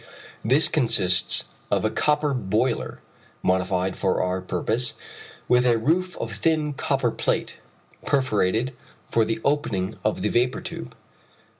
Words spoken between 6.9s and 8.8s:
plate, perforated